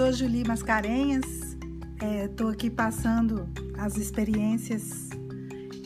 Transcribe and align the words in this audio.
sou 0.00 0.14
Julie 0.14 0.44
Mascarenhas, 0.48 1.26
estou 2.24 2.48
é, 2.48 2.52
aqui 2.54 2.70
passando 2.70 3.46
as 3.76 3.98
experiências 3.98 5.10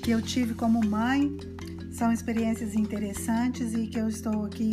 que 0.04 0.12
eu 0.12 0.22
tive 0.22 0.54
como 0.54 0.80
mãe. 0.86 1.36
São 1.90 2.12
experiências 2.12 2.76
interessantes 2.76 3.74
e 3.74 3.88
que 3.88 3.98
eu 3.98 4.08
estou 4.08 4.44
aqui 4.44 4.70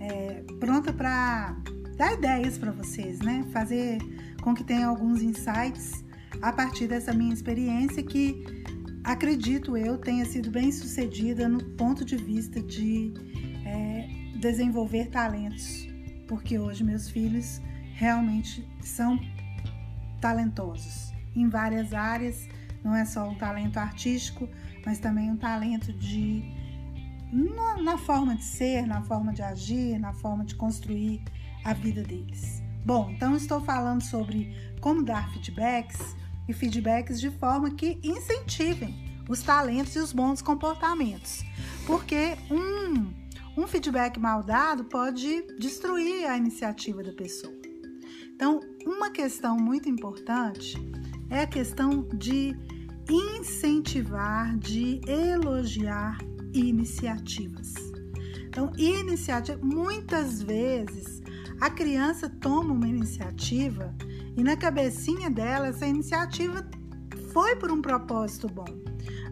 é, 0.00 0.42
pronta 0.58 0.92
para 0.92 1.56
dar 1.96 2.14
ideias 2.14 2.58
para 2.58 2.72
vocês, 2.72 3.20
né? 3.20 3.44
Fazer 3.52 3.98
com 4.42 4.52
que 4.52 4.64
tenha 4.64 4.88
alguns 4.88 5.22
insights 5.22 6.04
a 6.42 6.52
partir 6.52 6.88
dessa 6.88 7.12
minha 7.12 7.32
experiência 7.32 8.02
que 8.02 8.44
acredito 9.04 9.76
eu 9.76 9.98
tenha 9.98 10.24
sido 10.24 10.50
bem 10.50 10.72
sucedida 10.72 11.48
no 11.48 11.62
ponto 11.76 12.04
de 12.04 12.16
vista 12.16 12.60
de 12.60 13.14
é, 13.64 14.08
desenvolver 14.40 15.10
talentos, 15.10 15.86
porque 16.26 16.58
hoje 16.58 16.82
meus 16.82 17.08
filhos 17.08 17.62
realmente 17.94 18.66
são 18.80 19.18
talentosos 20.20 21.12
em 21.34 21.48
várias 21.48 21.92
áreas, 21.92 22.48
não 22.82 22.94
é 22.94 23.04
só 23.04 23.28
um 23.28 23.34
talento 23.34 23.78
artístico, 23.78 24.48
mas 24.84 24.98
também 24.98 25.30
um 25.30 25.36
talento 25.36 25.92
de 25.92 26.42
na, 27.32 27.82
na, 27.82 27.98
forma 27.98 28.36
de 28.36 28.44
ser, 28.44 28.86
na 28.86 29.02
forma 29.02 29.32
de 29.32 29.42
agir, 29.42 29.98
na 29.98 30.12
forma 30.12 30.44
de 30.44 30.54
construir 30.54 31.22
a 31.64 31.72
vida 31.72 32.02
deles. 32.02 32.62
Bom, 32.84 33.10
então 33.10 33.34
estou 33.34 33.60
falando 33.60 34.02
sobre 34.02 34.54
como 34.80 35.02
dar 35.02 35.28
feedbacks 35.32 36.14
e 36.46 36.52
feedbacks 36.52 37.20
de 37.20 37.30
forma 37.30 37.70
que 37.70 37.98
incentivem 38.02 39.22
os 39.28 39.42
talentos 39.42 39.96
e 39.96 39.98
os 39.98 40.12
bons 40.12 40.42
comportamentos, 40.42 41.42
porque 41.86 42.36
um, 42.50 43.12
um 43.60 43.66
feedback 43.66 44.18
mal 44.18 44.42
dado 44.42 44.84
pode 44.84 45.46
destruir 45.58 46.26
a 46.26 46.36
iniciativa 46.36 47.02
da 47.02 47.12
pessoa. 47.12 47.63
Então, 48.34 48.60
uma 48.84 49.10
questão 49.10 49.56
muito 49.56 49.88
importante 49.88 50.76
é 51.30 51.42
a 51.42 51.46
questão 51.46 52.08
de 52.14 52.54
incentivar, 53.08 54.56
de 54.58 55.00
elogiar 55.06 56.18
iniciativas. 56.52 57.74
Então, 58.46 58.72
iniciativa, 58.76 59.58
muitas 59.62 60.42
vezes 60.42 61.22
a 61.60 61.70
criança 61.70 62.28
toma 62.28 62.72
uma 62.72 62.88
iniciativa 62.88 63.94
e 64.36 64.42
na 64.42 64.56
cabecinha 64.56 65.30
dela 65.30 65.68
essa 65.68 65.86
iniciativa 65.86 66.68
foi 67.32 67.56
por 67.56 67.70
um 67.70 67.80
propósito 67.80 68.48
bom, 68.48 68.82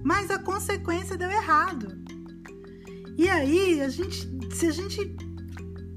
mas 0.02 0.30
a 0.30 0.38
consequência 0.38 1.16
deu 1.16 1.30
errado. 1.30 2.00
E 3.16 3.28
aí, 3.28 3.80
a 3.80 3.88
gente, 3.88 4.28
se 4.54 4.66
a 4.66 4.70
gente 4.70 5.16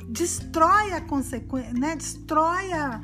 destrói 0.07 0.93
a 0.93 1.01
consequência, 1.01 1.73
né? 1.73 1.95
Destrói 1.95 2.71
a, 2.73 3.01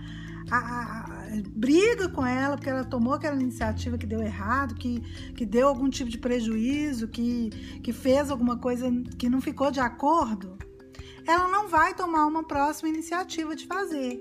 a, 0.50 0.58
a, 0.58 1.22
briga 1.56 2.10
com 2.10 2.26
ela 2.26 2.56
porque 2.56 2.70
ela 2.70 2.84
tomou 2.84 3.14
aquela 3.14 3.42
iniciativa 3.42 3.98
que 3.98 4.06
deu 4.06 4.22
errado, 4.22 4.76
que, 4.76 5.00
que 5.36 5.46
deu 5.46 5.68
algum 5.68 5.90
tipo 5.90 6.10
de 6.10 6.18
prejuízo, 6.18 7.08
que, 7.08 7.50
que 7.84 7.94
fez 7.94 8.30
alguma 8.30 8.58
coisa 8.58 8.92
que 9.18 9.30
não 9.30 9.42
ficou 9.42 9.72
de 9.72 9.80
acordo, 9.80 10.58
ela 11.28 11.48
não 11.48 11.68
vai 11.68 11.94
tomar 11.94 12.26
uma 12.26 12.44
próxima 12.44 12.90
iniciativa 12.90 13.56
de 13.56 13.66
fazer. 13.66 14.20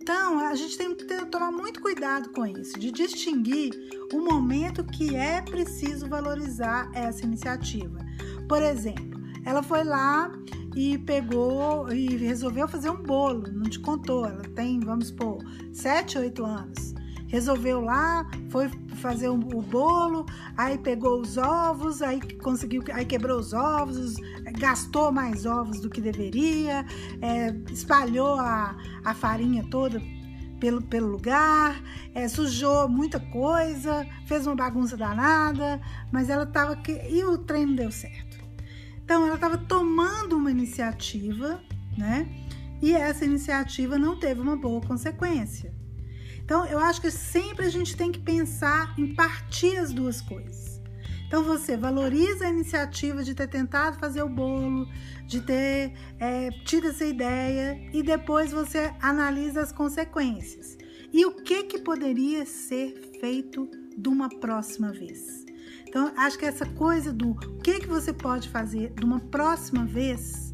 Então, 0.00 0.38
a 0.38 0.54
gente 0.54 0.76
tem 0.76 0.94
que 0.94 1.04
ter, 1.04 1.24
tomar 1.26 1.50
muito 1.50 1.80
cuidado 1.80 2.28
com 2.30 2.44
isso, 2.44 2.78
de 2.78 2.90
distinguir 2.90 3.72
o 4.12 4.20
momento 4.20 4.84
que 4.84 5.16
é 5.16 5.40
preciso 5.40 6.06
valorizar 6.06 6.90
essa 6.92 7.24
iniciativa. 7.24 8.04
Por 8.46 8.60
exemplo, 8.62 9.13
ela 9.44 9.62
foi 9.62 9.84
lá 9.84 10.30
e 10.74 10.98
pegou 10.98 11.92
e 11.92 12.16
resolveu 12.16 12.66
fazer 12.66 12.90
um 12.90 13.02
bolo, 13.02 13.44
não 13.52 13.64
te 13.64 13.78
contou, 13.78 14.26
ela 14.26 14.42
tem, 14.54 14.80
vamos 14.80 15.08
supor, 15.08 15.38
7, 15.72 16.18
8 16.18 16.44
anos. 16.44 16.94
Resolveu 17.26 17.80
lá, 17.80 18.28
foi 18.48 18.68
fazer 18.96 19.28
o, 19.28 19.34
o 19.34 19.62
bolo, 19.62 20.24
aí 20.56 20.78
pegou 20.78 21.20
os 21.20 21.36
ovos, 21.36 22.00
aí 22.00 22.20
conseguiu, 22.38 22.82
aí 22.92 23.04
quebrou 23.04 23.38
os 23.38 23.52
ovos, 23.52 24.14
gastou 24.58 25.10
mais 25.10 25.44
ovos 25.44 25.80
do 25.80 25.90
que 25.90 26.00
deveria, 26.00 26.84
é, 27.20 27.48
espalhou 27.72 28.38
a, 28.38 28.76
a 29.04 29.14
farinha 29.14 29.64
toda 29.68 30.00
pelo, 30.60 30.80
pelo 30.82 31.08
lugar, 31.08 31.82
é, 32.14 32.28
sujou 32.28 32.88
muita 32.88 33.20
coisa, 33.20 34.06
fez 34.26 34.46
uma 34.46 34.56
bagunça 34.56 34.96
danada, 34.96 35.80
mas 36.10 36.30
ela 36.30 36.44
estava. 36.44 36.80
E 37.10 37.22
o 37.24 37.36
treino 37.38 37.76
deu 37.76 37.90
certo. 37.90 38.33
Então, 39.04 39.26
ela 39.26 39.34
estava 39.34 39.58
tomando 39.58 40.36
uma 40.36 40.50
iniciativa, 40.50 41.62
né? 41.96 42.26
E 42.80 42.92
essa 42.92 43.24
iniciativa 43.24 43.98
não 43.98 44.18
teve 44.18 44.40
uma 44.40 44.56
boa 44.56 44.80
consequência. 44.80 45.74
Então, 46.42 46.66
eu 46.66 46.78
acho 46.78 47.00
que 47.00 47.10
sempre 47.10 47.66
a 47.66 47.70
gente 47.70 47.96
tem 47.96 48.10
que 48.10 48.18
pensar 48.18 48.94
em 48.98 49.14
partir 49.14 49.76
as 49.76 49.92
duas 49.92 50.20
coisas. 50.20 50.80
Então, 51.26 51.42
você 51.42 51.76
valoriza 51.76 52.46
a 52.46 52.50
iniciativa 52.50 53.22
de 53.22 53.34
ter 53.34 53.48
tentado 53.48 53.98
fazer 53.98 54.22
o 54.22 54.28
bolo, 54.28 54.86
de 55.26 55.40
ter 55.40 55.92
é, 56.18 56.50
tido 56.64 56.88
essa 56.88 57.04
ideia, 57.04 57.78
e 57.92 58.02
depois 58.02 58.52
você 58.52 58.94
analisa 59.00 59.60
as 59.62 59.72
consequências. 59.72 60.78
E 61.12 61.24
o 61.26 61.32
que, 61.42 61.64
que 61.64 61.78
poderia 61.78 62.44
ser 62.46 63.12
feito 63.20 63.70
de 63.96 64.08
uma 64.08 64.28
próxima 64.28 64.92
vez? 64.92 65.43
Então, 65.94 66.12
acho 66.16 66.36
que 66.36 66.44
essa 66.44 66.66
coisa 66.66 67.12
do 67.12 67.30
o 67.30 67.58
que, 67.62 67.78
que 67.78 67.86
você 67.86 68.12
pode 68.12 68.48
fazer 68.48 68.92
de 68.94 69.04
uma 69.04 69.20
próxima 69.20 69.84
vez 69.84 70.50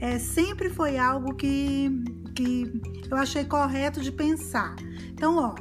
é, 0.00 0.18
sempre 0.18 0.68
foi 0.68 0.98
algo 0.98 1.32
que, 1.36 1.88
que 2.34 2.82
eu 3.08 3.16
achei 3.16 3.44
correto 3.44 4.00
de 4.00 4.10
pensar. 4.10 4.74
Então, 5.12 5.36
ó, 5.36 5.54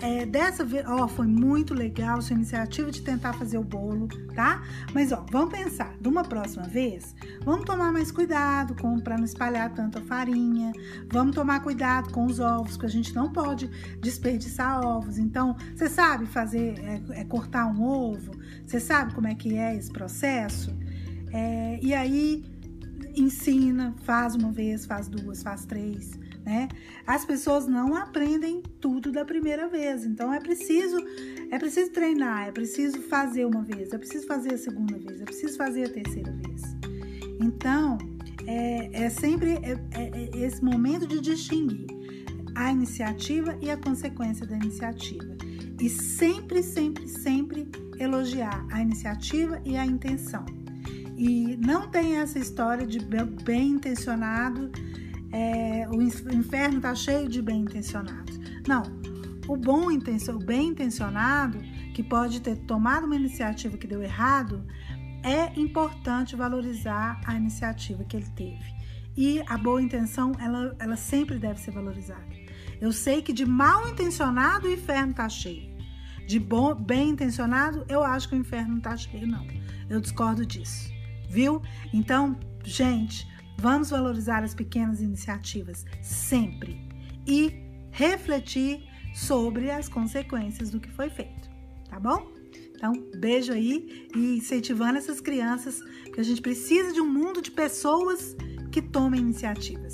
é, 0.00 0.24
dessa 0.24 0.64
vez, 0.64 0.84
ó, 0.86 1.06
foi 1.06 1.26
muito 1.26 1.74
legal 1.74 2.22
sua 2.22 2.34
iniciativa 2.34 2.90
de 2.90 3.02
tentar 3.02 3.34
fazer 3.34 3.58
o 3.58 3.62
bolo, 3.62 4.08
tá? 4.34 4.62
Mas, 4.94 5.12
ó, 5.12 5.24
vamos 5.30 5.52
pensar, 5.52 5.94
de 6.00 6.08
uma 6.08 6.24
próxima 6.24 6.66
vez, 6.66 7.14
vamos 7.44 7.66
tomar 7.66 7.92
mais 7.92 8.10
cuidado 8.10 8.74
com 8.74 8.98
para 8.98 9.16
não 9.16 9.24
espalhar 9.24 9.72
tanta 9.74 10.00
farinha, 10.00 10.72
vamos 11.12 11.34
tomar 11.34 11.60
cuidado 11.60 12.12
com 12.12 12.24
os 12.24 12.40
ovos, 12.40 12.76
que 12.76 12.86
a 12.86 12.88
gente 12.88 13.14
não 13.14 13.30
pode 13.30 13.68
desperdiçar 14.00 14.84
ovos. 14.84 15.18
Então, 15.18 15.54
você 15.74 15.88
sabe 15.88 16.26
fazer, 16.26 16.78
é, 16.80 17.20
é 17.20 17.24
cortar 17.24 17.66
um 17.66 17.82
ovo, 17.82 18.32
você 18.66 18.80
sabe 18.80 19.14
como 19.14 19.26
é 19.26 19.34
que 19.34 19.56
é 19.56 19.76
esse 19.76 19.90
processo? 19.90 20.74
É, 21.32 21.78
e 21.82 21.92
aí, 21.92 22.44
ensina, 23.14 23.94
faz 24.04 24.34
uma 24.34 24.50
vez, 24.50 24.86
faz 24.86 25.08
duas, 25.08 25.42
faz 25.42 25.64
três 25.66 26.18
né? 26.44 26.68
As 27.06 27.24
pessoas 27.24 27.66
não 27.66 27.94
aprendem 27.94 28.62
tudo 28.80 29.12
da 29.12 29.24
primeira 29.24 29.68
vez, 29.68 30.04
então 30.04 30.32
é 30.32 30.40
preciso 30.40 30.96
é 31.50 31.58
preciso 31.58 31.90
treinar, 31.90 32.48
é 32.48 32.52
preciso 32.52 33.00
fazer 33.02 33.44
uma 33.44 33.62
vez, 33.62 33.92
é 33.92 33.98
preciso 33.98 34.26
fazer 34.26 34.54
a 34.54 34.58
segunda 34.58 34.98
vez, 34.98 35.20
é 35.20 35.24
preciso 35.24 35.56
fazer 35.56 35.84
a 35.84 35.88
terceira 35.88 36.32
vez. 36.32 36.62
Então 37.40 37.98
é, 38.46 39.04
é 39.04 39.10
sempre 39.10 39.52
é, 39.52 39.78
é, 39.92 40.30
é 40.34 40.38
esse 40.38 40.64
momento 40.64 41.06
de 41.06 41.20
distinguir 41.20 41.86
a 42.54 42.70
iniciativa 42.70 43.56
e 43.60 43.70
a 43.70 43.76
consequência 43.76 44.46
da 44.46 44.56
iniciativa 44.56 45.36
e 45.80 45.88
sempre, 45.88 46.62
sempre, 46.62 47.08
sempre 47.08 47.68
elogiar 47.98 48.66
a 48.70 48.82
iniciativa 48.82 49.60
e 49.64 49.76
a 49.76 49.86
intenção. 49.86 50.44
E 51.16 51.56
não 51.56 51.88
tem 51.88 52.16
essa 52.16 52.38
história 52.38 52.86
de 52.86 52.98
bem 53.44 53.72
intencionado 53.72 54.70
é, 55.32 55.86
o 55.88 56.02
inferno 56.02 56.76
está 56.76 56.94
cheio 56.94 57.28
de 57.28 57.40
bem 57.40 57.62
intencionados. 57.62 58.38
Não, 58.66 58.82
o 59.48 59.56
bom 59.56 59.90
o 59.90 60.38
bem 60.38 60.68
intencionado 60.68 61.58
que 61.94 62.02
pode 62.02 62.40
ter 62.40 62.56
tomado 62.56 63.04
uma 63.04 63.16
iniciativa 63.16 63.76
que 63.76 63.86
deu 63.86 64.02
errado, 64.02 64.64
é 65.22 65.58
importante 65.60 66.36
valorizar 66.36 67.20
a 67.26 67.34
iniciativa 67.34 68.04
que 68.04 68.16
ele 68.16 68.30
teve. 68.34 68.80
E 69.16 69.42
a 69.46 69.58
boa 69.58 69.82
intenção, 69.82 70.32
ela, 70.38 70.74
ela 70.78 70.96
sempre 70.96 71.38
deve 71.38 71.60
ser 71.60 71.72
valorizada. 71.72 72.24
Eu 72.80 72.92
sei 72.92 73.20
que 73.20 73.32
de 73.32 73.44
mal 73.44 73.88
intencionado 73.88 74.66
o 74.66 74.72
inferno 74.72 75.10
está 75.10 75.28
cheio. 75.28 75.68
De 76.26 76.38
bom, 76.38 76.74
bem 76.74 77.10
intencionado, 77.10 77.84
eu 77.88 78.02
acho 78.02 78.28
que 78.28 78.36
o 78.36 78.38
inferno 78.38 78.70
não 78.70 78.78
está 78.78 78.96
cheio, 78.96 79.26
não. 79.26 79.46
Eu 79.88 80.00
discordo 80.00 80.46
disso. 80.46 80.90
Viu? 81.28 81.60
Então, 81.92 82.38
gente, 82.64 83.26
Vamos 83.60 83.90
valorizar 83.90 84.42
as 84.42 84.54
pequenas 84.54 85.02
iniciativas 85.02 85.84
sempre 86.00 86.80
e 87.26 87.52
refletir 87.90 88.82
sobre 89.14 89.70
as 89.70 89.86
consequências 89.86 90.70
do 90.70 90.80
que 90.80 90.90
foi 90.90 91.10
feito, 91.10 91.50
tá 91.90 92.00
bom? 92.00 92.32
Então, 92.74 92.94
beijo 93.18 93.52
aí 93.52 94.08
e 94.16 94.38
incentivando 94.38 94.96
essas 94.96 95.20
crianças, 95.20 95.78
que 96.14 96.18
a 96.18 96.22
gente 96.22 96.40
precisa 96.40 96.90
de 96.94 97.02
um 97.02 97.06
mundo 97.06 97.42
de 97.42 97.50
pessoas 97.50 98.34
que 98.72 98.80
tomem 98.80 99.20
iniciativas. 99.20 99.92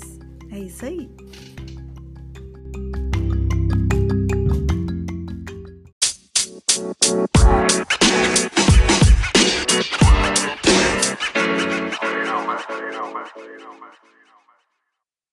É 0.49 0.59
isso 0.59 0.85
aí. 0.85 1.09